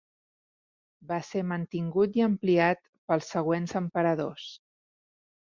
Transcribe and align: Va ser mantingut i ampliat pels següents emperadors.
Va 1.11 1.19
ser 1.27 1.43
mantingut 1.49 2.17
i 2.21 2.25
ampliat 2.29 2.83
pels 3.13 3.29
següents 3.37 3.77
emperadors. 3.85 4.49